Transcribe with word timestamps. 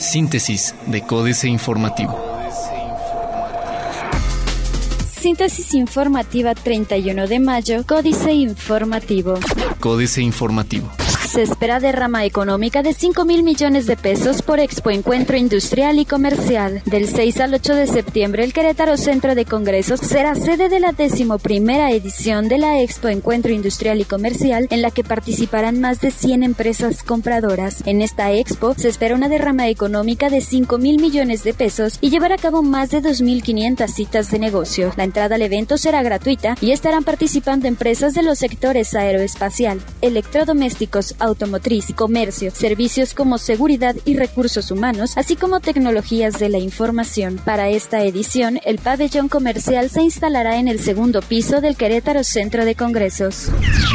Síntesis 0.00 0.74
de 0.86 1.02
Códice 1.02 1.48
Informativo. 1.48 2.18
Síntesis 5.20 5.74
informativa 5.74 6.54
31 6.54 7.26
de 7.26 7.40
mayo, 7.40 7.84
Códice 7.86 8.32
Informativo. 8.32 9.34
Códice 9.80 10.22
Informativo. 10.22 10.90
Se 11.28 11.42
espera 11.42 11.78
derrama 11.78 12.24
económica 12.24 12.82
de 12.82 12.94
5 12.94 13.26
mil 13.26 13.42
millones 13.42 13.84
de 13.84 13.98
pesos 13.98 14.40
por 14.40 14.60
Expo 14.60 14.90
Encuentro 14.90 15.36
Industrial 15.36 15.98
y 15.98 16.06
Comercial. 16.06 16.80
Del 16.86 17.06
6 17.06 17.40
al 17.40 17.52
8 17.52 17.74
de 17.74 17.86
septiembre, 17.86 18.44
el 18.44 18.54
Querétaro 18.54 18.96
Centro 18.96 19.34
de 19.34 19.44
Congresos 19.44 20.00
será 20.00 20.34
sede 20.34 20.70
de 20.70 20.80
la 20.80 20.92
decimoprimera 20.92 21.90
edición 21.90 22.48
de 22.48 22.56
la 22.56 22.80
Expo 22.80 23.08
Encuentro 23.08 23.52
Industrial 23.52 24.00
y 24.00 24.06
Comercial, 24.06 24.68
en 24.70 24.80
la 24.80 24.90
que 24.90 25.04
participarán 25.04 25.82
más 25.82 26.00
de 26.00 26.12
100 26.12 26.44
empresas 26.44 27.02
compradoras. 27.02 27.86
En 27.86 28.00
esta 28.00 28.32
expo 28.32 28.72
se 28.78 28.88
espera 28.88 29.14
una 29.14 29.28
derrama 29.28 29.68
económica 29.68 30.30
de 30.30 30.40
5 30.40 30.78
mil 30.78 30.98
millones 30.98 31.44
de 31.44 31.52
pesos 31.52 31.98
y 32.00 32.08
llevar 32.08 32.32
a 32.32 32.38
cabo 32.38 32.62
más 32.62 32.88
de 32.88 33.02
2.500 33.02 33.86
citas 33.88 34.30
de 34.30 34.38
negocio. 34.38 34.94
La 34.96 35.04
entrada 35.04 35.34
al 35.34 35.42
evento 35.42 35.76
será 35.76 36.02
gratuita 36.02 36.54
y 36.62 36.70
estarán 36.70 37.04
participando 37.04 37.68
empresas 37.68 38.14
de 38.14 38.22
los 38.22 38.38
sectores 38.38 38.94
aeroespacial, 38.94 39.82
electrodomésticos, 40.00 41.16
automotriz, 41.18 41.92
comercio, 41.94 42.50
servicios 42.50 43.14
como 43.14 43.38
seguridad 43.38 43.96
y 44.04 44.16
recursos 44.16 44.70
humanos, 44.70 45.12
así 45.16 45.36
como 45.36 45.60
tecnologías 45.60 46.38
de 46.38 46.48
la 46.48 46.58
información. 46.58 47.40
Para 47.44 47.68
esta 47.68 48.04
edición, 48.04 48.60
el 48.64 48.78
pabellón 48.78 49.28
comercial 49.28 49.90
se 49.90 50.02
instalará 50.02 50.58
en 50.58 50.68
el 50.68 50.80
segundo 50.80 51.22
piso 51.22 51.60
del 51.60 51.76
Querétaro 51.76 52.24
Centro 52.24 52.64
de 52.64 52.74
Congresos. 52.74 53.50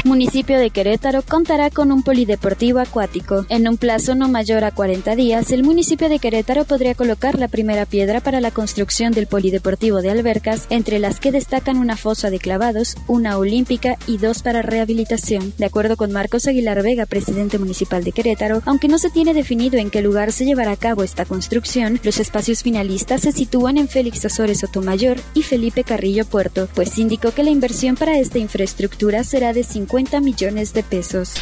Municipio 0.05 0.59
de 0.59 0.69
Querétaro 0.69 1.21
contará 1.21 1.69
con 1.69 1.91
un 1.91 2.03
polideportivo 2.03 2.79
acuático. 2.79 3.45
En 3.49 3.67
un 3.67 3.77
plazo 3.77 4.15
no 4.15 4.27
mayor 4.27 4.63
a 4.63 4.71
40 4.71 5.15
días, 5.15 5.51
el 5.51 5.63
municipio 5.63 6.09
de 6.09 6.19
Querétaro 6.19 6.65
podría 6.65 6.95
colocar 6.95 7.39
la 7.39 7.47
primera 7.47 7.85
piedra 7.85 8.19
para 8.19 8.41
la 8.41 8.51
construcción 8.51 9.13
del 9.13 9.27
polideportivo 9.27 10.01
de 10.01 10.11
albercas, 10.11 10.67
entre 10.69 10.99
las 10.99 11.19
que 11.19 11.31
destacan 11.31 11.77
una 11.77 11.97
fosa 11.97 12.29
de 12.29 12.39
clavados, 12.39 12.95
una 13.07 13.37
olímpica 13.37 13.97
y 14.07 14.17
dos 14.17 14.41
para 14.41 14.61
rehabilitación. 14.61 15.53
De 15.57 15.65
acuerdo 15.65 15.97
con 15.97 16.11
Marcos 16.11 16.47
Aguilar 16.47 16.83
Vega, 16.83 17.05
presidente 17.13 17.59
municipal 17.59 18.03
de 18.03 18.11
Querétaro, 18.11 18.63
aunque 18.65 18.87
no 18.87 18.97
se 18.97 19.11
tiene 19.11 19.35
definido 19.35 19.77
en 19.77 19.91
qué 19.91 20.01
lugar 20.01 20.31
se 20.31 20.45
llevará 20.45 20.71
a 20.71 20.77
cabo 20.77 21.03
esta 21.03 21.25
construcción, 21.25 21.99
los 22.01 22.19
espacios 22.19 22.63
finalistas 22.63 23.21
se 23.21 23.31
sitúan 23.31 23.77
en 23.77 23.87
Félix 23.87 24.25
Azores 24.25 24.61
Sotomayor 24.61 25.17
y 25.35 25.43
Felipe 25.43 25.83
Carrillo 25.83 26.25
Puerto, 26.25 26.67
pues 26.73 26.97
indicó 26.97 27.29
que 27.29 27.43
la 27.43 27.51
inversión 27.51 27.95
para 27.97 28.17
esta 28.17 28.39
infraestructura 28.39 29.23
será 29.23 29.53
de 29.53 29.63
50 29.63 30.21
millones 30.21 30.73
de 30.73 30.81
pesos. 30.81 31.35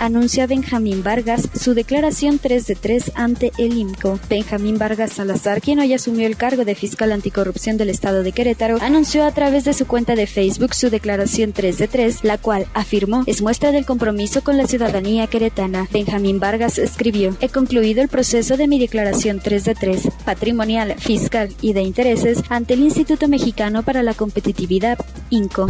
Anuncia 0.00 0.46
Benjamín 0.46 1.02
Vargas 1.02 1.50
su 1.54 1.74
declaración 1.74 2.38
3 2.38 2.66
de 2.66 2.74
3 2.74 3.12
ante 3.14 3.52
el 3.58 3.76
IMCO. 3.76 4.18
Benjamín 4.30 4.78
Vargas 4.78 5.12
Salazar, 5.12 5.60
quien 5.60 5.80
hoy 5.80 5.92
asumió 5.92 6.26
el 6.26 6.38
cargo 6.38 6.64
de 6.64 6.74
fiscal 6.74 7.12
anticorrupción 7.12 7.76
del 7.76 7.90
estado 7.90 8.22
de 8.22 8.32
Querétaro, 8.32 8.78
anunció 8.80 9.26
a 9.26 9.32
través 9.32 9.64
de 9.64 9.74
su 9.74 9.86
cuenta 9.86 10.14
de 10.14 10.26
Facebook 10.26 10.74
su 10.74 10.88
declaración 10.88 11.52
3 11.52 11.76
de 11.76 11.88
3, 11.88 12.24
la 12.24 12.38
cual 12.38 12.66
afirmó 12.72 13.24
es 13.26 13.42
muestra 13.42 13.70
del 13.70 13.84
compromiso 13.84 14.42
con 14.42 14.56
la 14.56 14.66
ciudadanía 14.66 15.09
queretana. 15.26 15.88
Benjamín 15.92 16.38
Vargas 16.38 16.78
escribió, 16.78 17.36
he 17.40 17.48
concluido 17.48 18.00
el 18.00 18.08
proceso 18.08 18.56
de 18.56 18.68
mi 18.68 18.78
declaración 18.78 19.40
3 19.42 19.64
de 19.64 19.74
3, 19.74 20.08
patrimonial, 20.24 20.94
fiscal 20.98 21.48
y 21.60 21.72
de 21.72 21.82
intereses 21.82 22.42
ante 22.48 22.74
el 22.74 22.80
Instituto 22.80 23.26
Mexicano 23.26 23.82
para 23.82 24.02
la 24.02 24.14
Competitividad, 24.14 24.98
INCO. 25.30 25.68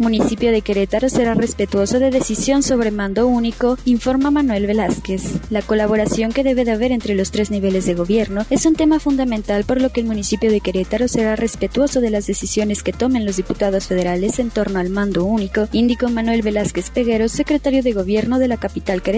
Municipio 0.00 0.50
de 0.50 0.62
Querétaro 0.62 1.08
será 1.08 1.34
respetuoso 1.34 1.98
de 1.98 2.10
decisión 2.10 2.62
sobre 2.62 2.90
mando 2.90 3.26
único, 3.26 3.78
informa 3.84 4.30
Manuel 4.30 4.66
Velázquez. 4.66 5.22
La 5.50 5.62
colaboración 5.62 6.32
que 6.32 6.44
debe 6.44 6.64
de 6.64 6.72
haber 6.72 6.92
entre 6.92 7.14
los 7.14 7.30
tres 7.30 7.50
niveles 7.50 7.86
de 7.86 7.94
gobierno 7.94 8.44
es 8.50 8.66
un 8.66 8.74
tema 8.74 8.98
fundamental 9.00 9.64
por 9.64 9.80
lo 9.80 9.90
que 9.90 10.00
el 10.00 10.06
municipio 10.06 10.50
de 10.50 10.60
Querétaro 10.60 11.08
será 11.08 11.36
respetuoso 11.36 12.00
de 12.00 12.10
las 12.10 12.26
decisiones 12.26 12.82
que 12.82 12.92
tomen 12.92 13.24
los 13.24 13.36
diputados 13.36 13.86
federales 13.86 14.38
en 14.38 14.50
torno 14.50 14.80
al 14.80 14.90
mando 14.90 15.24
único, 15.24 15.68
indicó 15.72 16.08
Manuel 16.08 16.42
Velázquez 16.42 16.90
Peguero, 16.90 17.28
secretario 17.28 17.82
de 17.82 17.92
gobierno 17.92 18.38
de 18.38 18.48
la 18.48 18.56
capital 18.56 18.72
capital 19.02 19.12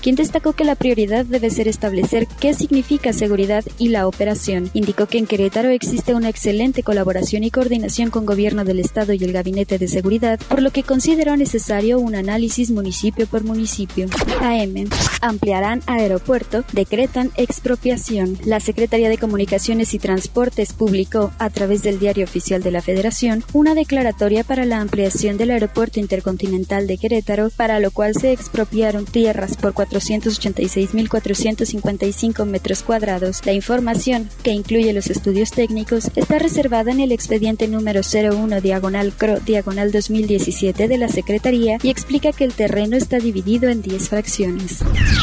quien 0.00 0.16
destacó 0.16 0.52
que 0.52 0.64
la 0.64 0.74
prioridad 0.74 1.24
debe 1.24 1.50
ser 1.50 1.68
establecer 1.68 2.26
qué 2.40 2.54
significa 2.54 3.12
seguridad 3.12 3.64
y 3.78 3.88
la 3.88 4.06
operación. 4.06 4.70
Indicó 4.74 5.06
que 5.06 5.18
en 5.18 5.26
Querétaro 5.26 5.68
existe 5.68 6.14
una 6.14 6.28
excelente 6.28 6.82
colaboración 6.82 7.44
y 7.44 7.50
coordinación 7.50 8.10
con 8.10 8.26
gobierno 8.26 8.64
del 8.64 8.80
Estado 8.80 9.12
y 9.12 9.22
el 9.24 9.32
Gabinete 9.40 9.78
de 9.78 9.88
Seguridad, 9.88 10.38
por 10.50 10.60
lo 10.60 10.70
que 10.70 10.82
consideró 10.82 11.34
necesario 11.34 11.98
un 11.98 12.14
análisis 12.14 12.70
municipio 12.70 13.26
por 13.26 13.42
municipio. 13.42 14.06
AM. 14.42 14.86
Ampliarán 15.22 15.80
aeropuerto, 15.86 16.62
decretan 16.72 17.30
expropiación. 17.36 18.36
La 18.44 18.60
Secretaría 18.60 19.08
de 19.08 19.16
Comunicaciones 19.16 19.94
y 19.94 19.98
Transportes 19.98 20.74
publicó, 20.74 21.32
a 21.38 21.48
través 21.48 21.82
del 21.82 21.98
Diario 21.98 22.24
Oficial 22.24 22.62
de 22.62 22.70
la 22.70 22.82
Federación, 22.82 23.42
una 23.54 23.74
declaratoria 23.74 24.44
para 24.44 24.66
la 24.66 24.82
ampliación 24.82 25.38
del 25.38 25.52
aeropuerto 25.52 26.00
intercontinental 26.00 26.86
de 26.86 26.98
Querétaro, 26.98 27.48
para 27.56 27.80
lo 27.80 27.92
cual 27.92 28.12
se 28.14 28.32
expropiaron 28.32 29.06
tierras 29.06 29.56
por 29.56 29.72
486.455 29.72 32.44
metros 32.44 32.82
cuadrados. 32.82 33.40
La 33.46 33.54
información, 33.54 34.28
que 34.42 34.52
incluye 34.52 34.92
los 34.92 35.06
estudios 35.06 35.50
técnicos, 35.50 36.10
está 36.14 36.38
reservada 36.38 36.92
en 36.92 37.00
el 37.00 37.12
expediente 37.12 37.68
número 37.68 38.02
01 38.02 38.60
diagonal 38.60 39.14
Diagonal 39.38 39.92
2017 39.92 40.88
de 40.88 40.98
la 40.98 41.08
Secretaría 41.08 41.78
y 41.82 41.90
explica 41.90 42.32
que 42.32 42.44
el 42.44 42.52
terreno 42.52 42.96
está 42.96 43.18
dividido 43.18 43.68
en 43.68 43.82
10 43.82 44.08
fracciones. 44.08 44.80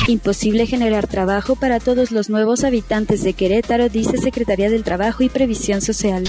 Imposible 0.07 0.66
generar 0.66 1.07
trabajo 1.07 1.56
para 1.56 1.79
todos 1.79 2.12
los 2.12 2.29
nuevos 2.29 2.63
habitantes 2.63 3.23
de 3.23 3.34
Querétaro, 3.34 3.90
dice 3.90 4.18
Secretaría 4.18 4.69
del 4.69 4.84
Trabajo 4.84 5.23
y 5.23 5.29
Previsión 5.29 5.81
Social. 5.81 6.23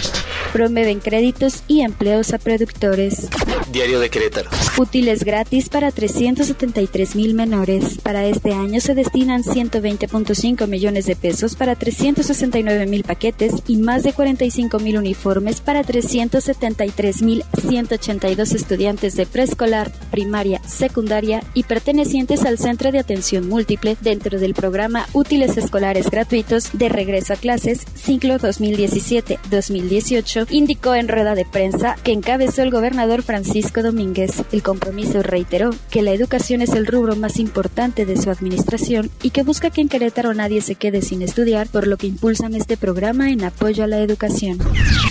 Promueven 0.52 1.00
créditos 1.00 1.62
y 1.68 1.82
empleos 1.82 2.32
a 2.32 2.38
productores. 2.38 3.28
Diario 3.70 4.00
de 4.00 4.08
Querétaro. 4.08 4.48
Útiles 4.78 5.24
gratis 5.24 5.68
para 5.68 5.90
373 5.90 7.16
mil 7.16 7.34
menores. 7.34 7.98
Para 8.02 8.24
este 8.24 8.54
año 8.54 8.80
se 8.80 8.94
destinan 8.94 9.42
120.5 9.42 10.66
millones 10.66 11.04
de 11.04 11.16
pesos 11.16 11.54
para 11.54 11.74
369 11.74 12.86
mil 12.86 13.04
paquetes 13.04 13.52
y 13.66 13.76
más 13.76 14.04
de 14.04 14.14
45 14.14 14.78
mil 14.78 14.96
uniformes 14.96 15.60
para 15.60 15.84
373 15.84 17.20
mil 17.22 17.44
182 17.60 18.52
estudiantes 18.52 19.16
de 19.16 19.26
preescolar, 19.26 19.92
primaria, 20.10 20.62
secundaria 20.66 21.42
y 21.52 21.64
pertenecientes 21.64 22.46
al 22.46 22.56
Centro 22.56 22.90
de 22.92 23.00
Atención 23.00 23.48
Múltiple 23.48 23.98
dentro 24.00 24.38
del 24.38 24.54
programa 24.54 25.06
Útiles 25.12 25.58
Escolares 25.58 26.10
Gratuitos 26.10 26.70
de 26.72 26.88
Regreso 26.88 27.34
a 27.34 27.36
Clases 27.36 27.84
Ciclo 27.94 28.38
2017-2018, 28.38 30.46
indicó 30.50 30.94
en 30.94 31.08
rueda 31.08 31.34
de 31.34 31.44
prensa 31.44 31.96
que 32.02 32.12
encabezó 32.12 32.62
el 32.62 32.70
gobernador 32.70 33.22
Francisco 33.22 33.57
Domínguez. 33.60 34.44
El 34.52 34.62
compromiso 34.62 35.22
reiteró 35.22 35.70
que 35.90 36.02
la 36.02 36.12
educación 36.12 36.62
es 36.62 36.70
el 36.70 36.86
rubro 36.86 37.16
más 37.16 37.38
importante 37.38 38.06
de 38.06 38.16
su 38.16 38.30
administración 38.30 39.10
y 39.22 39.30
que 39.30 39.42
busca 39.42 39.70
que 39.70 39.80
en 39.80 39.88
Querétaro 39.88 40.32
nadie 40.34 40.60
se 40.60 40.76
quede 40.76 41.02
sin 41.02 41.22
estudiar, 41.22 41.68
por 41.68 41.86
lo 41.86 41.96
que 41.96 42.06
impulsan 42.06 42.54
este 42.54 42.76
programa 42.76 43.30
en 43.30 43.44
apoyo 43.44 43.84
a 43.84 43.88
la 43.88 43.98
educación. 43.98 44.58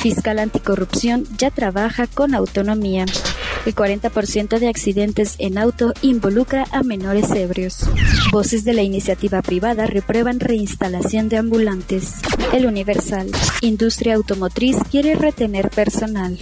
Fiscal 0.02 0.40
Anticorrupción 0.40 1.26
ya 1.38 1.52
trabaja 1.52 2.08
con 2.08 2.34
autonomía. 2.34 3.06
El 3.68 3.76
40% 3.76 4.60
de 4.60 4.70
accidentes 4.70 5.36
en 5.40 5.58
auto 5.58 5.92
involucra 6.02 6.66
a 6.72 6.84
menores 6.84 7.32
ebrios. 7.32 7.80
Voces 8.32 8.64
de 8.64 8.72
la 8.72 8.82
iniciativa 8.82 9.42
privada 9.42 9.88
reprueban 9.88 10.40
reinstalación 10.40 11.28
de 11.28 11.36
ambulantes. 11.36 12.14
El 12.54 12.66
Universal. 12.66 13.30
Industria 13.60 14.16
automotriz 14.16 14.78
quiere 14.90 15.16
retener 15.16 15.70
personal. 15.70 16.40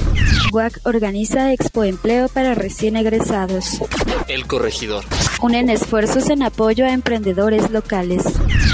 WAC 0.52 0.82
organiza 0.84 1.52
Expo 1.52 1.84
Empleo 1.84 2.30
para 2.30 2.54
recién 2.54 2.96
egresados. 2.96 3.80
El 4.28 4.46
Corregidor. 4.46 5.04
Unen 5.42 5.72
esfuerzos 5.72 6.30
en 6.30 6.44
apoyo 6.44 6.86
a 6.86 6.92
emprendedores 6.92 7.72
locales. 7.72 8.22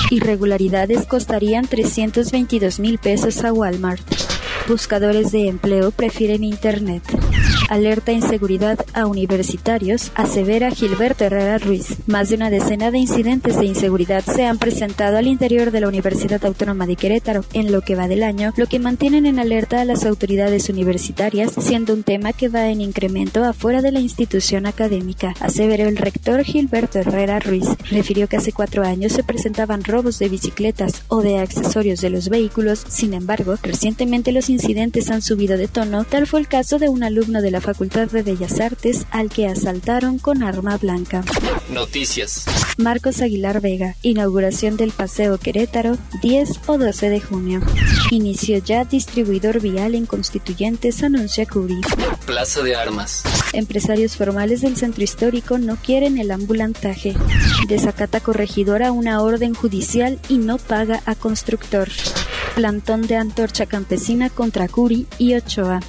Irregularidades 0.09 1.05
costarían 1.05 1.69
322 1.69 2.81
mil 2.81 2.97
pesos 2.97 3.45
a 3.45 3.53
Walmart. 3.53 4.03
Buscadores 4.67 5.31
de 5.31 5.47
empleo 5.47 5.91
prefieren 5.91 6.43
Internet 6.43 7.03
alerta 7.71 8.11
inseguridad 8.11 8.85
a 8.93 9.05
universitarios, 9.05 10.11
asevera 10.15 10.71
Gilberto 10.71 11.23
Herrera 11.23 11.57
Ruiz. 11.57 11.95
Más 12.05 12.27
de 12.27 12.35
una 12.35 12.49
decena 12.49 12.91
de 12.91 12.97
incidentes 12.97 13.57
de 13.57 13.65
inseguridad 13.65 14.25
se 14.25 14.45
han 14.45 14.57
presentado 14.57 15.17
al 15.17 15.27
interior 15.27 15.71
de 15.71 15.79
la 15.79 15.87
Universidad 15.87 16.43
Autónoma 16.45 16.85
de 16.85 16.97
Querétaro 16.97 17.45
en 17.53 17.71
lo 17.71 17.79
que 17.79 17.95
va 17.95 18.09
del 18.09 18.23
año, 18.23 18.53
lo 18.57 18.67
que 18.67 18.79
mantienen 18.79 19.25
en 19.25 19.39
alerta 19.39 19.79
a 19.79 19.85
las 19.85 20.05
autoridades 20.05 20.67
universitarias, 20.67 21.53
siendo 21.57 21.93
un 21.93 22.03
tema 22.03 22.33
que 22.33 22.49
va 22.49 22.67
en 22.67 22.81
incremento 22.81 23.45
afuera 23.45 23.81
de 23.81 23.93
la 23.93 24.01
institución 24.01 24.65
académica, 24.65 25.33
aseveró 25.39 25.87
el 25.87 25.95
rector 25.95 26.43
Gilberto 26.43 26.99
Herrera 26.99 27.39
Ruiz. 27.39 27.67
Refirió 27.89 28.27
que 28.27 28.35
hace 28.35 28.51
cuatro 28.51 28.83
años 28.83 29.13
se 29.13 29.23
presentaban 29.23 29.85
robos 29.85 30.19
de 30.19 30.27
bicicletas 30.27 31.03
o 31.07 31.21
de 31.21 31.39
accesorios 31.39 32.01
de 32.01 32.09
los 32.09 32.27
vehículos, 32.27 32.83
sin 32.89 33.13
embargo, 33.13 33.55
recientemente 33.63 34.33
los 34.33 34.49
incidentes 34.49 35.09
han 35.09 35.21
subido 35.21 35.57
de 35.57 35.69
tono, 35.69 36.03
tal 36.03 36.27
fue 36.27 36.41
el 36.41 36.49
caso 36.49 36.77
de 36.77 36.89
un 36.89 37.03
alumno 37.03 37.41
de 37.41 37.51
la 37.51 37.60
la 37.61 37.73
Facultad 37.73 38.07
de 38.09 38.23
Bellas 38.23 38.59
Artes 38.59 39.05
al 39.11 39.29
que 39.29 39.47
asaltaron 39.47 40.17
con 40.17 40.41
arma 40.41 40.77
blanca. 40.77 41.23
Noticias. 41.69 42.45
Marcos 42.77 43.21
Aguilar 43.21 43.61
Vega, 43.61 43.95
inauguración 44.01 44.77
del 44.77 44.91
Paseo 44.91 45.37
Querétaro, 45.37 45.97
10 46.21 46.49
o 46.67 46.77
12 46.77 47.09
de 47.09 47.21
junio. 47.21 47.61
Inició 48.09 48.57
ya 48.57 48.83
distribuidor 48.83 49.61
vial 49.61 49.95
en 49.95 50.05
Constituyentes, 50.05 51.03
anuncia 51.03 51.45
Curi. 51.45 51.81
Plaza 52.25 52.63
de 52.63 52.75
Armas. 52.75 53.23
Empresarios 53.53 54.15
formales 54.15 54.61
del 54.61 54.75
centro 54.75 55.03
histórico 55.03 55.57
no 55.57 55.75
quieren 55.75 56.17
el 56.17 56.31
ambulantaje. 56.31 57.13
Desacata 57.67 58.21
corregidora 58.21 58.91
una 58.91 59.21
orden 59.21 59.53
judicial 59.53 60.19
y 60.29 60.37
no 60.37 60.57
paga 60.57 61.01
a 61.05 61.15
constructor. 61.15 61.89
Plantón 62.55 63.03
de 63.03 63.17
antorcha 63.17 63.65
campesina 63.65 64.29
contra 64.29 64.67
Curi 64.67 65.05
y 65.17 65.35
Ochoa. 65.35 65.79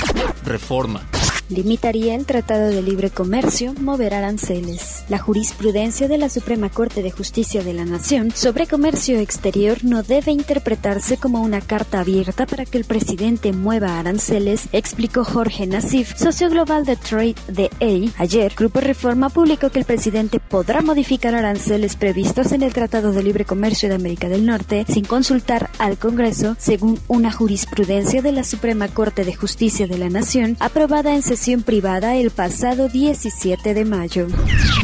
Reforma 0.45 1.03
limitaría 1.53 2.15
el 2.15 2.27
Tratado 2.27 2.69
de 2.69 2.83
Libre 2.83 3.11
Comercio, 3.11 3.75
mover 3.75 4.15
aranceles. 4.15 5.05
La 5.09 5.19
jurisprudencia 5.19 6.09
de 6.09 6.19
la 6.19 6.31
Suprema 6.31 6.71
Corte 6.71 7.03
de 7.03 7.11
Justicia 7.11 7.63
de 7.63 7.75
la 7.75 7.85
Nación 7.85 8.31
sobre 8.33 8.67
comercio 8.67 9.19
exterior 9.19 9.85
no 9.85 10.03
debe 10.03 10.33
interpretarse 10.33 11.19
como 11.19 11.43
una 11.43 11.61
carta 11.61 12.01
abierta 12.01 12.47
para 12.47 12.65
que 12.65 12.79
el 12.79 12.85
presidente 12.85 13.53
mueva 13.53 13.99
aranceles, 13.99 14.69
explicó 14.73 15.25
Jorge 15.25 15.67
Nassif, 15.67 16.17
socio 16.17 16.49
global 16.49 16.87
de 16.87 16.97
Trade 16.97 17.35
de 17.49 17.71
A. 17.81 18.23
Ayer, 18.23 18.55
Grupo 18.57 18.81
Reforma 18.81 19.29
publicó 19.29 19.71
que 19.71 19.79
el 19.79 19.85
presidente 19.85 20.41
podrá 20.41 20.81
modificar 20.81 21.35
aranceles 21.35 21.97
previstos 21.97 22.53
en 22.53 22.63
el 22.63 22.73
Tratado 22.73 23.13
de 23.13 23.23
Libre 23.23 23.45
Comercio 23.45 23.91
de 23.91 23.97
América 23.97 24.29
del 24.29 24.47
Norte 24.47 24.87
sin 24.89 25.05
consultar 25.05 25.71
al 25.79 25.99
Congreso, 25.99 26.57
según 26.59 26.99
una 27.09 27.31
jurisprudencia 27.31 28.23
de 28.23 28.33
la 28.33 28.45
Suprema 28.45 28.89
Corte 28.89 29.25
de 29.25 29.35
Justicia 29.35 29.87
de 29.87 29.99
la 29.99 30.09
Nación 30.09 30.57
aprobada 30.61 31.15
en 31.15 31.23
sesión 31.23 31.42
privada 31.63 32.15
el 32.15 32.31
pasado 32.31 32.89
17 32.89 33.75
de 33.75 33.85
mayo. 33.85 34.29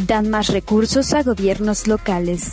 Dan 0.05 0.29
más 0.29 0.47
recursos 0.47 1.13
a 1.13 1.23
gobiernos 1.23 1.87
locales 1.87 2.51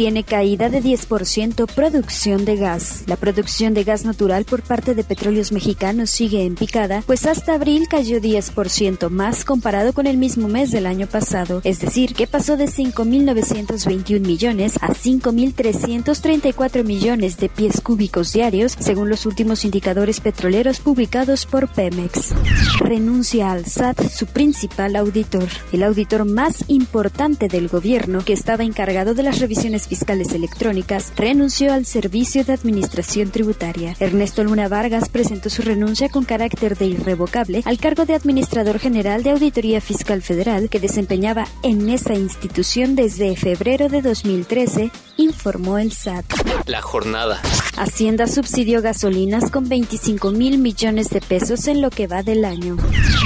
tiene 0.00 0.24
caída 0.24 0.70
de 0.70 0.82
10% 0.82 1.66
producción 1.74 2.46
de 2.46 2.56
gas. 2.56 3.02
La 3.06 3.16
producción 3.16 3.74
de 3.74 3.84
gas 3.84 4.06
natural 4.06 4.46
por 4.46 4.62
parte 4.62 4.94
de 4.94 5.04
petróleos 5.04 5.52
mexicanos 5.52 6.08
sigue 6.08 6.46
en 6.46 6.54
picada, 6.54 7.02
pues 7.06 7.26
hasta 7.26 7.52
abril 7.52 7.86
cayó 7.86 8.18
10% 8.18 9.10
más 9.10 9.44
comparado 9.44 9.92
con 9.92 10.06
el 10.06 10.16
mismo 10.16 10.48
mes 10.48 10.70
del 10.70 10.86
año 10.86 11.06
pasado, 11.06 11.60
es 11.64 11.80
decir, 11.80 12.14
que 12.14 12.26
pasó 12.26 12.56
de 12.56 12.64
5.921 12.64 14.20
millones 14.20 14.78
a 14.80 14.88
5.334 14.94 16.82
millones 16.82 17.36
de 17.36 17.50
pies 17.50 17.82
cúbicos 17.82 18.32
diarios, 18.32 18.74
según 18.80 19.10
los 19.10 19.26
últimos 19.26 19.66
indicadores 19.66 20.20
petroleros 20.20 20.80
publicados 20.80 21.44
por 21.44 21.68
Pemex. 21.68 22.30
Renuncia 22.78 23.52
al 23.52 23.66
SAT 23.66 24.08
su 24.08 24.24
principal 24.24 24.96
auditor, 24.96 25.48
el 25.74 25.82
auditor 25.82 26.24
más 26.24 26.64
importante 26.68 27.48
del 27.48 27.68
gobierno 27.68 28.24
que 28.24 28.32
estaba 28.32 28.64
encargado 28.64 29.12
de 29.12 29.24
las 29.24 29.40
revisiones 29.40 29.89
fiscales 29.90 30.32
electrónicas, 30.32 31.12
renunció 31.16 31.72
al 31.72 31.84
Servicio 31.84 32.44
de 32.44 32.52
Administración 32.52 33.30
Tributaria. 33.30 33.96
Ernesto 33.98 34.44
Luna 34.44 34.68
Vargas 34.68 35.08
presentó 35.08 35.50
su 35.50 35.62
renuncia 35.62 36.08
con 36.08 36.24
carácter 36.24 36.78
de 36.78 36.86
irrevocable 36.86 37.62
al 37.64 37.78
cargo 37.78 38.04
de 38.06 38.14
Administrador 38.14 38.78
General 38.78 39.24
de 39.24 39.30
Auditoría 39.30 39.80
Fiscal 39.80 40.22
Federal 40.22 40.68
que 40.68 40.78
desempeñaba 40.78 41.48
en 41.64 41.90
esa 41.90 42.14
institución 42.14 42.94
desde 42.94 43.34
febrero 43.34 43.88
de 43.88 44.00
2013, 44.00 44.92
informó 45.16 45.76
el 45.78 45.90
SAT. 45.90 46.24
La 46.66 46.80
jornada. 46.82 47.42
Hacienda 47.80 48.26
subsidió 48.26 48.82
gasolinas 48.82 49.50
con 49.50 49.66
25 49.66 50.32
mil 50.32 50.58
millones 50.58 51.08
de 51.08 51.22
pesos 51.22 51.66
en 51.66 51.80
lo 51.80 51.88
que 51.88 52.06
va 52.06 52.22
del 52.22 52.44
año. 52.44 52.76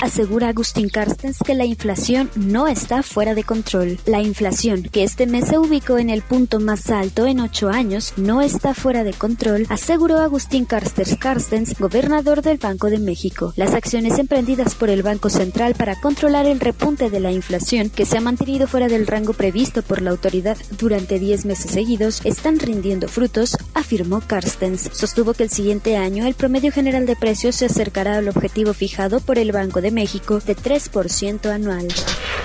Asegura 0.01 0.51
Agustín 0.51 0.89
Carstens 0.89 1.39
que 1.45 1.55
la 1.55 1.65
inflación 1.65 2.31
no 2.37 2.69
está 2.69 3.03
fuera 3.03 3.35
de 3.35 3.43
control. 3.43 3.99
La 4.07 4.23
inflación, 4.23 4.85
que 4.85 5.03
este 5.03 5.27
mes 5.27 5.49
se 5.49 5.59
ubicó 5.59 5.99
en 5.99 6.09
el 6.09 6.23
punto 6.23 6.61
más 6.61 6.89
alto 6.91 7.27
en 7.27 7.41
ocho 7.41 7.69
años, 7.69 8.13
no 8.17 8.43
está 8.43 8.75
fuera 8.75 9.03
de 9.03 9.13
control, 9.13 9.67
aseguró 9.71 10.19
Agustín 10.19 10.67
Carstens 10.67 11.17
Carstens, 11.17 11.77
gobernador 11.77 12.41
del 12.41 12.59
Banco 12.59 12.91
de 12.91 13.01
México. 13.01 13.53
Las 13.57 13.75
acciones 13.75 14.21
emprendidas 14.21 14.77
por 14.77 14.89
el 14.89 15.03
Banco 15.03 15.31
Central 15.31 15.75
para 15.75 16.01
controlar 16.01 16.47
el 16.47 16.61
repunte 16.61 17.11
de 17.11 17.19
la 17.19 17.33
inflación, 17.33 17.91
que 17.91 18.07
se 18.07 18.19
ha 18.19 18.21
mantenido 18.21 18.69
fuera 18.69 18.87
del 18.87 19.09
rango 19.09 19.33
previsto 19.33 19.83
por 19.83 20.01
la 20.01 20.11
autoridad 20.11 20.57
durante 20.79 21.19
10 21.19 21.45
meses 21.45 21.73
seguidos, 21.73 22.21
están 22.23 22.61
rindiendo 22.61 23.09
frutos, 23.09 23.57
afirmó 23.75 24.21
Carstens. 24.21 24.44
Sostuvo 24.93 25.35
que 25.35 25.43
el 25.43 25.51
siguiente 25.51 25.97
año 25.97 26.27
el 26.27 26.35
promedio 26.35 26.71
general 26.71 27.07
de 27.07 27.17
precios 27.17 27.57
se 27.57 27.67
acercará 27.67 28.19
al 28.19 28.29
objetivo 28.29 28.75
fijado 28.75 29.21
por 29.21 29.39
el 29.39 29.53
Banco 29.53 29.81
de 29.81 29.91
México 29.91 30.41
de 30.41 30.57
3% 30.57 31.51
anual. 31.51 31.89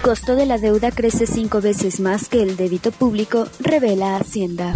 Costo 0.02 0.36
de 0.36 0.46
la 0.46 0.58
deuda 0.58 0.92
crece 0.92 1.28
cinco 1.28 1.62
veces 1.62 2.00
más 2.00 2.30
que 2.30 2.42
el 2.42 2.56
débito 2.56 2.92
público, 2.92 3.48
revela 3.60 4.18
Hacienda. 4.18 4.74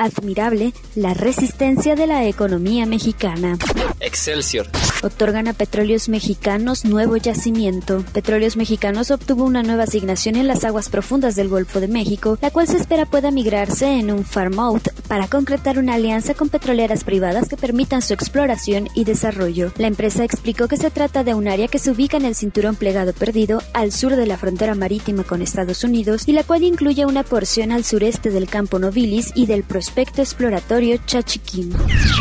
Admirable 0.00 0.72
la 0.94 1.14
resistencia 1.14 1.94
de 1.94 2.06
la 2.06 2.26
economía 2.26 2.84
mexicana. 2.86 3.56
Excelsior. 4.00 4.68
Otorgan 5.02 5.48
a 5.48 5.52
Petróleos 5.52 6.08
Mexicanos 6.08 6.84
nuevo 6.84 7.16
yacimiento. 7.16 8.04
Petróleos 8.12 8.56
Mexicanos 8.56 9.10
obtuvo 9.10 9.44
una 9.44 9.62
nueva 9.62 9.84
asignación 9.84 10.36
en 10.36 10.46
las 10.46 10.64
aguas 10.64 10.90
profundas 10.90 11.34
del 11.34 11.48
Golfo 11.48 11.80
de 11.80 11.88
México, 11.88 12.38
la 12.42 12.50
cual 12.50 12.68
se 12.68 12.76
espera 12.76 13.06
pueda 13.06 13.30
migrarse 13.30 13.98
en 13.98 14.10
un 14.10 14.24
farm 14.24 14.58
out 14.58 14.88
para 15.08 15.28
concretar 15.28 15.78
una 15.78 15.94
alianza 15.94 16.34
con 16.34 16.50
petroleras 16.50 17.04
privadas 17.04 17.48
que 17.48 17.56
permitan 17.56 18.02
su 18.02 18.12
exploración 18.12 18.88
y 18.94 19.04
desarrollo. 19.04 19.72
La 19.78 19.86
empresa 19.86 20.24
explicó 20.24 20.68
que 20.68 20.76
se 20.76 20.90
trata 20.90 21.24
de 21.24 21.34
un 21.34 21.48
área 21.48 21.68
que 21.68 21.78
se 21.78 21.90
ubica 21.90 22.16
en 22.16 22.24
el 22.24 22.34
cinturón 22.34 22.76
plegado 22.76 23.12
perdido 23.12 23.62
al 23.72 23.92
sur 23.92 24.14
de 24.16 24.26
la 24.26 24.36
frontera 24.36 24.74
marítima 24.74 25.24
con 25.24 25.40
Estados 25.40 25.84
Unidos 25.84 26.24
y 26.26 26.32
la 26.32 26.44
cual 26.44 26.64
incluye 26.64 27.06
una 27.06 27.22
porción 27.22 27.72
al 27.72 27.84
sureste 27.84 28.30
del 28.30 28.48
campo 28.48 28.78
Nobilis 28.78 29.32
y 29.34 29.46
del 29.46 29.62
prospecto 29.86 30.20
exploratorio 30.20 30.98
Chachiquín. 31.06 31.72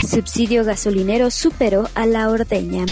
Subsidio 0.07 0.63
gasolinero 0.63 1.31
superó 1.31 1.89
a 1.95 2.05
la 2.05 2.29
ordeña. 2.29 2.85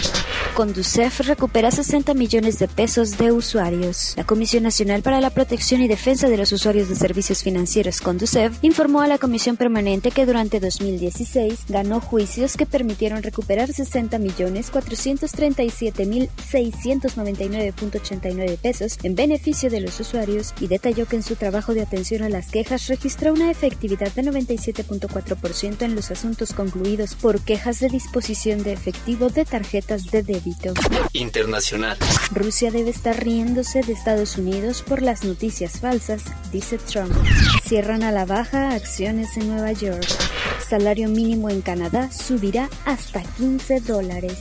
Conducef 0.54 1.20
recupera 1.22 1.72
60 1.72 2.14
millones 2.14 2.60
de 2.60 2.68
pesos 2.68 3.18
de 3.18 3.32
usuarios. 3.32 4.14
La 4.16 4.22
Comisión 4.22 4.62
Nacional 4.62 5.02
para 5.02 5.20
la 5.20 5.30
Protección 5.30 5.82
y 5.82 5.88
Defensa 5.88 6.28
de 6.28 6.36
los 6.36 6.52
Usuarios 6.52 6.88
de 6.88 6.94
Servicios 6.94 7.42
Financieros, 7.42 8.00
Conducef, 8.00 8.56
informó 8.62 9.00
a 9.00 9.08
la 9.08 9.18
Comisión 9.18 9.56
Permanente 9.56 10.12
que 10.12 10.26
durante 10.26 10.60
2016 10.60 11.64
ganó 11.68 12.00
juicios 12.00 12.56
que 12.56 12.66
permitieron 12.66 13.24
recuperar 13.24 13.72
60 13.72 14.20
millones 14.20 14.70
437 14.70 16.06
mil 16.06 16.30
699.89 16.52 18.56
pesos 18.58 18.96
en 19.02 19.16
beneficio 19.16 19.70
de 19.70 19.80
los 19.80 19.98
usuarios 19.98 20.54
y 20.60 20.68
detalló 20.68 21.06
que 21.06 21.16
en 21.16 21.24
su 21.24 21.34
trabajo 21.34 21.74
de 21.74 21.82
atención 21.82 22.22
a 22.22 22.28
las 22.28 22.52
quejas 22.52 22.86
registró 22.86 23.32
una 23.32 23.50
efectividad 23.50 24.12
de 24.12 24.22
97.4% 24.22 25.82
en 25.82 25.96
los 25.96 26.12
asuntos 26.12 26.52
concluidos 26.52 27.16
por 27.16 27.40
quejas 27.40 27.80
de 27.80 27.88
disposición 27.88 28.62
de 28.62 28.72
efectivo 28.72 29.30
de 29.30 29.44
tarjetas 29.44 30.12
de 30.12 30.22
débito. 30.22 30.43
Internacional. 31.12 31.96
Rusia 32.32 32.70
debe 32.70 32.90
estar 32.90 33.22
riéndose 33.22 33.82
de 33.82 33.92
Estados 33.92 34.36
Unidos 34.36 34.82
por 34.82 35.02
las 35.02 35.24
noticias 35.24 35.80
falsas, 35.80 36.22
dice 36.52 36.78
Trump. 36.78 37.14
Cierran 37.64 38.02
a 38.02 38.12
la 38.12 38.24
baja 38.24 38.70
acciones 38.70 39.36
en 39.36 39.48
Nueva 39.48 39.72
York. 39.72 40.06
Salario 40.68 41.08
mínimo 41.08 41.50
en 41.50 41.60
Canadá 41.60 42.10
subirá 42.10 42.68
hasta 42.84 43.22
15 43.22 43.80
dólares. 43.80 44.38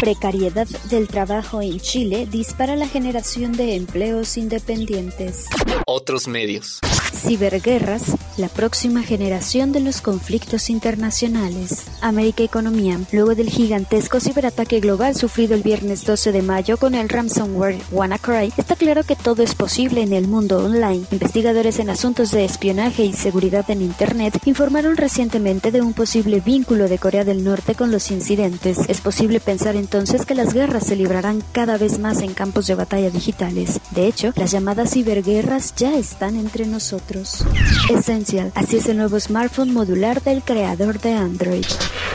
Precariedad 0.00 0.66
del 0.88 1.08
trabajo 1.08 1.62
en 1.62 1.78
Chile 1.78 2.26
dispara 2.30 2.76
la 2.76 2.88
generación 2.88 3.52
de 3.52 3.76
empleos 3.76 4.36
independientes. 4.36 5.46
Otros 5.86 6.26
medios. 6.26 6.80
Ciberguerras, 7.14 8.16
la 8.40 8.48
próxima 8.48 9.02
generación 9.02 9.72
de 9.72 9.80
los 9.80 10.00
conflictos 10.00 10.70
internacionales. 10.70 11.84
América 12.00 12.42
Economía. 12.42 12.98
Luego 13.12 13.34
del 13.34 13.50
gigantesco 13.50 14.18
ciberataque 14.18 14.80
global 14.80 15.14
sufrido 15.14 15.54
el 15.54 15.62
viernes 15.62 16.04
12 16.04 16.32
de 16.32 16.42
mayo 16.42 16.78
con 16.78 16.94
el 16.94 17.08
ransomware 17.08 17.78
WannaCry, 17.90 18.52
está 18.56 18.76
claro 18.76 19.04
que 19.04 19.16
todo 19.16 19.42
es 19.42 19.54
posible 19.54 20.02
en 20.02 20.12
el 20.12 20.26
mundo 20.26 20.64
online. 20.64 21.04
Investigadores 21.10 21.78
en 21.78 21.90
asuntos 21.90 22.30
de 22.30 22.44
espionaje 22.44 23.04
y 23.04 23.12
seguridad 23.12 23.70
en 23.70 23.82
Internet 23.82 24.40
informaron 24.46 24.96
recientemente 24.96 25.70
de 25.70 25.82
un 25.82 25.92
posible 25.92 26.40
vínculo 26.40 26.88
de 26.88 26.98
Corea 26.98 27.24
del 27.24 27.44
Norte 27.44 27.74
con 27.74 27.90
los 27.90 28.10
incidentes. 28.10 28.78
Es 28.88 29.00
posible 29.00 29.40
pensar 29.40 29.76
entonces 29.76 30.24
que 30.24 30.34
las 30.34 30.54
guerras 30.54 30.86
se 30.86 30.96
librarán 30.96 31.42
cada 31.52 31.76
vez 31.76 31.98
más 31.98 32.22
en 32.22 32.32
campos 32.32 32.66
de 32.66 32.74
batalla 32.74 33.10
digitales. 33.10 33.80
De 33.90 34.06
hecho, 34.06 34.32
las 34.36 34.50
llamadas 34.50 34.92
ciberguerras 34.92 35.74
ya 35.76 35.94
están 35.96 36.36
entre 36.36 36.66
nosotros. 36.66 37.44
Essential, 37.90 38.29
así 38.54 38.76
es 38.76 38.86
el 38.86 38.98
nuevo 38.98 39.18
smartphone 39.18 39.72
modular 39.72 40.22
del 40.22 40.42
creador 40.42 41.00
de 41.00 41.14
Android. 41.14 41.64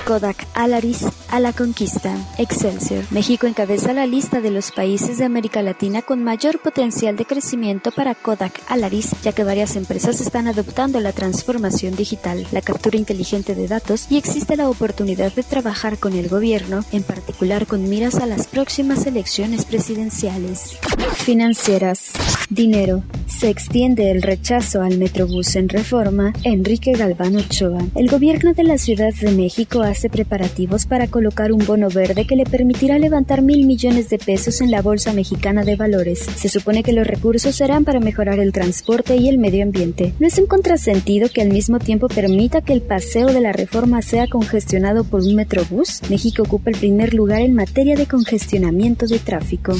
Kodak 0.06 0.48
Alaris 0.54 1.04
a 1.30 1.40
la 1.40 1.52
conquista. 1.52 2.16
Excelsior. 2.38 3.04
México 3.10 3.48
encabeza 3.48 3.92
la 3.92 4.06
lista 4.06 4.40
de 4.40 4.52
los 4.52 4.72
países 4.72 5.18
de 5.18 5.26
América 5.26 5.62
Latina 5.62 6.04
con 6.04 6.24
mayor 6.24 6.60
potencial 6.60 7.16
de 7.16 7.26
crecimiento 7.26 7.92
para 7.92 8.16
Kodak 8.16 8.62
Alaris, 8.68 9.12
ya 9.24 9.34
que 9.34 9.44
varias 9.44 9.76
empresas 9.76 10.22
están 10.22 10.48
adoptando 10.48 11.00
la 11.00 11.12
transformación 11.12 11.96
digital, 11.96 12.48
la 12.52 12.62
captura 12.62 12.98
inteligente 12.98 13.56
de 13.56 13.68
datos 13.68 14.06
y 14.10 14.18
existe 14.18 14.56
la 14.56 14.70
oportunidad 14.70 15.34
de 15.34 15.44
trabajar 15.44 15.98
con 15.98 16.14
el 16.14 16.30
gobierno, 16.30 16.86
en 16.92 17.04
particular 17.04 17.66
con 17.66 17.90
miras 17.90 18.16
a 18.16 18.26
las 18.26 18.48
próximas 18.48 19.06
elecciones 19.06 19.66
presidenciales. 19.66 20.78
Financieras. 21.16 22.14
Dinero. 22.50 23.04
Se 23.38 23.50
extiende 23.50 24.12
el 24.12 24.22
rechazo 24.22 24.82
al 24.82 24.98
Metrobús 24.98 25.58
en 25.58 25.68
reforma. 25.68 26.32
Enrique 26.44 26.94
Galván 26.94 27.36
Ochoa. 27.36 27.80
El 27.94 28.10
gobierno 28.10 28.54
de 28.54 28.64
la 28.64 28.78
Ciudad 28.78 29.14
de 29.14 29.30
México 29.32 29.82
hace 29.82 30.10
preparativos 30.10 30.86
para 30.86 31.08
colocar 31.08 31.52
un 31.52 31.60
bono 31.66 31.90
verde 31.90 32.26
que 32.26 32.38
le 32.38 32.46
permitirá 32.46 32.98
levantar 32.98 33.42
mil 33.42 33.66
millones 33.66 34.10
de 34.10 34.20
pesos 34.20 34.62
en 34.62 34.72
la 34.72 34.82
Bolsa 34.82 35.12
Mexicana 35.12 35.66
de 35.66 35.76
Valores. 35.76 36.20
Se 36.20 36.48
supone 36.48 36.82
que 36.82 36.94
los 36.94 37.06
recursos 37.06 37.54
serán 37.54 37.84
para 37.84 38.00
mejorar 38.00 38.40
el 38.40 38.54
transporte 38.54 39.18
y 39.18 39.28
el 39.28 39.38
medio 39.38 39.64
ambiente. 39.64 40.14
¿No 40.18 40.28
es 40.28 40.40
un 40.40 40.48
contrasentido 40.48 41.28
que 41.28 41.42
al 41.42 41.50
mismo 41.50 41.80
tiempo 41.80 42.08
permita 42.08 42.62
que 42.62 42.72
el 42.72 42.82
paseo 42.82 43.28
de 43.28 43.42
la 43.42 43.52
reforma 43.52 44.02
sea 44.02 44.28
congestionado 44.28 45.04
por 45.04 45.22
un 45.22 45.36
Metrobús? 45.36 46.00
México 46.10 46.44
ocupa 46.44 46.70
el 46.70 46.78
primer 46.78 47.14
lugar 47.14 47.42
en 47.42 47.54
materia 47.54 47.98
de 47.98 48.06
congestionamiento 48.06 49.08
de 49.08 49.20
tráfico. 49.20 49.74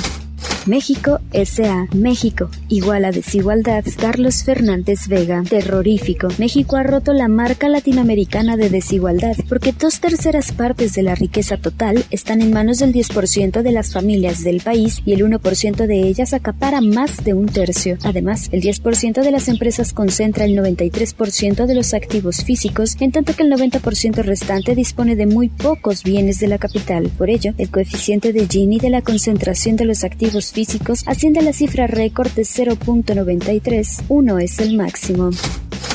México 0.66 1.20
S.A. 1.32 1.88
México, 1.94 2.50
igual 2.70 3.06
a 3.06 3.12
desigualdad. 3.12 3.84
Carlos 4.00 4.44
Fernández 4.44 5.08
Vega. 5.08 5.44
Terrorífico. 5.48 6.28
México 6.40 6.76
ha 6.76 6.84
roto 6.84 7.14
la 7.14 7.28
marca 7.28 7.70
latinoamericana 7.70 8.58
de 8.58 8.70
desigualdad 8.70 9.36
porque 9.48 9.74
dos 9.74 10.00
terceras 10.00 10.52
partes 10.52 10.94
de 10.94 11.04
la 11.04 11.14
riqueza 11.14 11.58
total 11.58 12.06
están 12.10 12.42
en 12.42 12.52
manos 12.52 12.80
del 12.80 12.94
10% 12.94 13.62
de 13.62 13.72
las 13.72 13.94
familias 13.94 14.44
del 14.44 14.62
país 14.62 15.02
y 15.06 15.14
el 15.14 15.24
1% 15.24 15.86
de 15.86 16.08
ellas 16.08 16.34
acapara 16.34 16.82
más 16.82 17.24
de 17.24 17.34
un 17.34 17.46
tercio. 17.46 17.98
Además, 18.04 18.50
el 18.52 18.62
10% 18.62 19.22
de 19.22 19.32
las 19.32 19.48
empresas 19.48 19.94
concentra 19.94 20.46
el 20.46 20.58
93% 20.58 21.66
de 21.68 21.76
los 21.76 21.94
activos 21.94 22.44
físicos, 22.44 22.96
en 23.00 23.12
tanto 23.12 23.36
que 23.36 23.44
el 23.44 23.52
90% 23.52 24.24
restante 24.24 24.74
dispone 24.74 25.16
de 25.16 25.28
muy 25.28 25.50
pocos 25.50 26.04
bienes 26.04 26.40
de 26.40 26.48
la 26.48 26.58
capital. 26.58 27.10
Por 27.18 27.30
ello, 27.30 27.54
el 27.58 27.70
coeficiente 27.70 28.34
de 28.34 28.48
Gini 28.48 28.80
de 28.80 28.90
la 28.90 29.02
concentración 29.02 29.76
de 29.76 29.86
los 29.86 30.04
activos 30.04 30.55
físicos 30.56 31.04
asciende 31.06 31.42
la 31.42 31.52
cifra 31.52 31.86
récord 31.86 32.32
de 32.32 32.44
0.93, 32.44 34.06
uno 34.08 34.40
es 34.40 34.60
el 34.60 34.78
máximo. 34.78 35.32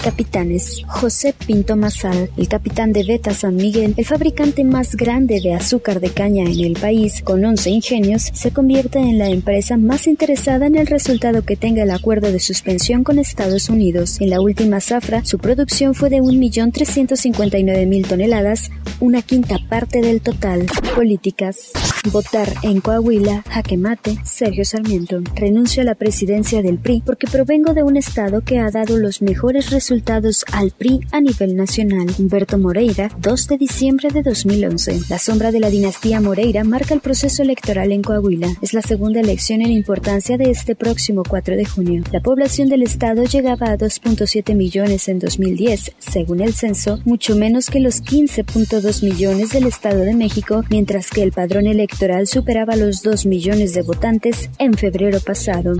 Capitanes. 0.02 0.82
José 0.86 1.34
Pinto 1.46 1.76
Mazal, 1.76 2.30
el 2.36 2.48
capitán 2.48 2.92
de 2.92 3.04
Beta 3.04 3.34
San 3.34 3.56
Miguel, 3.56 3.94
el 3.96 4.04
fabricante 4.04 4.64
más 4.64 4.96
grande 4.96 5.40
de 5.40 5.54
azúcar 5.54 6.00
de 6.00 6.10
caña 6.10 6.44
en 6.44 6.60
el 6.60 6.72
país, 6.74 7.22
con 7.22 7.44
11 7.44 7.70
ingenios, 7.70 8.30
se 8.32 8.50
convierte 8.50 8.98
en 8.98 9.18
la 9.18 9.28
empresa 9.28 9.76
más 9.76 10.06
interesada 10.06 10.66
en 10.66 10.76
el 10.76 10.86
resultado 10.86 11.42
que 11.42 11.56
tenga 11.56 11.82
el 11.82 11.90
acuerdo 11.90 12.32
de 12.32 12.40
suspensión 12.40 13.04
con 13.04 13.18
Estados 13.18 13.68
Unidos. 13.68 14.20
En 14.20 14.30
la 14.30 14.40
última 14.40 14.80
zafra, 14.80 15.24
su 15.24 15.38
producción 15.38 15.94
fue 15.94 16.10
de 16.10 16.20
1.359.000 16.20 18.06
toneladas, 18.06 18.70
una 19.00 19.22
quinta 19.22 19.58
parte 19.68 20.00
del 20.00 20.20
total. 20.20 20.66
Políticas. 20.94 21.72
Votar 22.12 22.48
en 22.62 22.80
Coahuila, 22.80 23.44
jaque 23.48 23.76
mate, 23.76 24.16
Sergio 24.24 24.64
Sarmiento. 24.64 25.20
Renuncio 25.34 25.82
a 25.82 25.84
la 25.84 25.94
presidencia 25.94 26.62
del 26.62 26.78
PRI 26.78 27.02
porque 27.04 27.26
provengo 27.26 27.74
de 27.74 27.82
un 27.82 27.96
estado 27.96 28.40
que 28.40 28.58
ha 28.58 28.70
dado 28.70 28.96
los 28.96 29.20
mejores 29.20 29.69
resultados 29.70 30.44
al 30.52 30.70
PRI 30.70 31.00
a 31.12 31.20
nivel 31.20 31.56
nacional. 31.56 32.06
Humberto 32.18 32.58
Moreira, 32.58 33.10
2 33.18 33.46
de 33.48 33.58
diciembre 33.58 34.10
de 34.10 34.22
2011. 34.22 35.00
La 35.08 35.18
sombra 35.18 35.52
de 35.52 35.60
la 35.60 35.70
dinastía 35.70 36.20
Moreira 36.20 36.64
marca 36.64 36.94
el 36.94 37.00
proceso 37.00 37.42
electoral 37.42 37.92
en 37.92 38.02
Coahuila. 38.02 38.48
Es 38.62 38.74
la 38.74 38.82
segunda 38.82 39.20
elección 39.20 39.62
en 39.62 39.70
importancia 39.70 40.36
de 40.36 40.50
este 40.50 40.74
próximo 40.74 41.22
4 41.28 41.56
de 41.56 41.64
junio. 41.64 42.02
La 42.12 42.20
población 42.20 42.68
del 42.68 42.82
estado 42.82 43.24
llegaba 43.24 43.68
a 43.68 43.78
2.7 43.78 44.54
millones 44.54 45.08
en 45.08 45.18
2010, 45.18 45.92
según 45.98 46.40
el 46.40 46.54
censo, 46.54 47.00
mucho 47.04 47.36
menos 47.36 47.70
que 47.70 47.80
los 47.80 48.02
15.2 48.02 49.02
millones 49.02 49.50
del 49.50 49.66
Estado 49.66 50.00
de 50.00 50.14
México, 50.14 50.64
mientras 50.70 51.10
que 51.10 51.22
el 51.22 51.32
padrón 51.32 51.66
electoral 51.66 52.26
superaba 52.26 52.76
los 52.76 53.02
2 53.02 53.26
millones 53.26 53.74
de 53.74 53.82
votantes 53.82 54.50
en 54.58 54.74
febrero 54.74 55.20
pasado. 55.20 55.74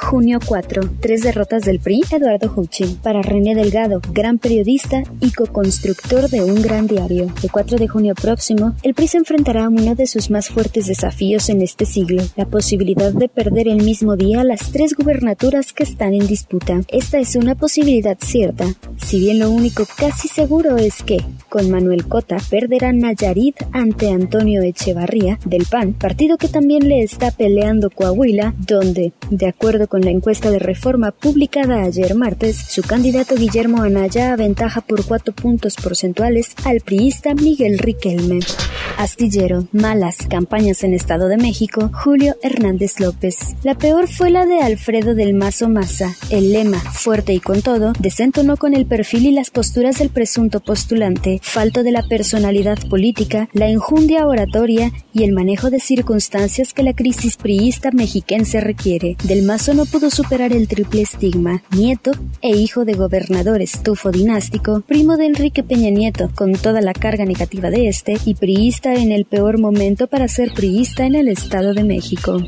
Junio 0.00 0.38
4. 0.44 0.82
Tres 1.00 1.22
derrotas 1.22 1.62
del 1.62 1.80
PRI, 1.80 2.02
Eduardo 2.10 2.52
Huchin. 2.54 2.96
Para 2.96 3.22
René 3.28 3.54
Delgado, 3.54 4.00
gran 4.12 4.38
periodista 4.38 5.02
y 5.20 5.32
co-constructor 5.32 6.30
de 6.30 6.42
un 6.42 6.62
gran 6.62 6.86
diario. 6.86 7.26
El 7.42 7.50
4 7.50 7.76
de 7.76 7.86
junio 7.86 8.14
próximo, 8.14 8.74
el 8.82 8.94
PRI 8.94 9.08
se 9.08 9.18
enfrentará 9.18 9.66
a 9.66 9.68
uno 9.68 9.94
de 9.94 10.06
sus 10.06 10.30
más 10.30 10.48
fuertes 10.48 10.86
desafíos 10.86 11.50
en 11.50 11.60
este 11.60 11.84
siglo, 11.84 12.22
la 12.36 12.46
posibilidad 12.46 13.12
de 13.12 13.28
perder 13.28 13.68
el 13.68 13.82
mismo 13.82 14.16
día 14.16 14.44
las 14.44 14.72
tres 14.72 14.94
gubernaturas 14.94 15.74
que 15.74 15.82
están 15.82 16.14
en 16.14 16.26
disputa. 16.26 16.80
Esta 16.88 17.18
es 17.18 17.36
una 17.36 17.54
posibilidad 17.54 18.16
cierta, 18.18 18.64
si 18.96 19.20
bien 19.20 19.38
lo 19.38 19.50
único 19.50 19.84
casi 19.96 20.28
seguro 20.28 20.78
es 20.78 21.02
que, 21.02 21.18
con 21.50 21.70
Manuel 21.70 22.08
Cota, 22.08 22.38
perderá 22.50 22.92
Nayarit 22.92 23.56
ante 23.72 24.10
Antonio 24.10 24.62
Echevarría 24.62 25.38
del 25.44 25.66
PAN, 25.66 25.92
partido 25.92 26.38
que 26.38 26.48
también 26.48 26.88
le 26.88 27.02
está 27.02 27.30
peleando 27.30 27.90
Coahuila, 27.90 28.54
donde, 28.58 29.12
de 29.30 29.46
acuerdo 29.46 29.86
con 29.86 30.00
la 30.00 30.10
encuesta 30.10 30.50
de 30.50 30.58
reforma 30.58 31.10
publicada 31.10 31.82
ayer 31.82 32.14
martes, 32.14 32.56
su 32.56 32.82
candidato 32.82 33.17
Guillermo 33.26 33.82
Anaya 33.82 34.32
aventaja 34.32 34.80
por 34.80 35.04
cuatro 35.04 35.34
puntos 35.34 35.74
porcentuales 35.74 36.54
al 36.64 36.80
priista 36.80 37.34
Miguel 37.34 37.78
Riquelme. 37.78 38.38
Astillero, 38.96 39.66
malas 39.72 40.16
campañas 40.28 40.82
en 40.82 40.94
Estado 40.94 41.28
de 41.28 41.36
México, 41.36 41.90
Julio 41.92 42.36
Hernández 42.42 43.00
López. 43.00 43.54
La 43.62 43.76
peor 43.76 44.08
fue 44.08 44.30
la 44.30 44.46
de 44.46 44.60
Alfredo 44.60 45.14
del 45.14 45.34
Mazo 45.34 45.68
Maza. 45.68 46.14
El 46.30 46.52
lema, 46.52 46.78
fuerte 46.78 47.32
y 47.32 47.40
con 47.40 47.62
todo, 47.62 47.92
desentonó 47.98 48.56
con 48.56 48.74
el 48.74 48.86
perfil 48.86 49.26
y 49.26 49.32
las 49.32 49.50
posturas 49.50 49.98
del 49.98 50.10
presunto 50.10 50.60
postulante, 50.60 51.40
falto 51.42 51.82
de 51.82 51.92
la 51.92 52.02
personalidad 52.02 52.78
política, 52.88 53.48
la 53.52 53.68
injundia 53.68 54.26
oratoria 54.26 54.92
y 55.12 55.24
el 55.24 55.32
manejo 55.32 55.70
de 55.70 55.80
circunstancias 55.80 56.72
que 56.72 56.82
la 56.82 56.92
crisis 56.92 57.36
priista 57.36 57.90
mexiquense 57.92 58.60
requiere. 58.60 59.16
Del 59.24 59.42
Mazo 59.42 59.74
no 59.74 59.86
pudo 59.86 60.10
superar 60.10 60.52
el 60.52 60.66
triple 60.66 61.02
estigma, 61.02 61.62
nieto 61.70 62.12
e 62.42 62.56
hijo 62.56 62.84
de 62.84 62.94
gobernador 63.08 63.62
estufo 63.62 64.10
dinástico, 64.10 64.82
primo 64.82 65.16
de 65.16 65.24
Enrique 65.24 65.62
Peña 65.62 65.88
Nieto, 65.88 66.30
con 66.34 66.52
toda 66.52 66.82
la 66.82 66.92
carga 66.92 67.24
negativa 67.24 67.70
de 67.70 67.88
este, 67.88 68.18
y 68.26 68.34
priista 68.34 68.92
en 68.96 69.12
el 69.12 69.24
peor 69.24 69.58
momento 69.58 70.08
para 70.08 70.28
ser 70.28 70.52
priista 70.52 71.06
en 71.06 71.14
el 71.14 71.28
Estado 71.28 71.72
de 71.72 71.84
México. 71.84 72.42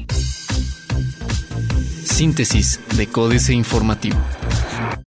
Síntesis 2.04 2.78
de 2.98 3.06
Códice 3.06 3.54
Informativo. 3.54 4.18